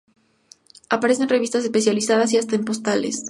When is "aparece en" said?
0.89-1.29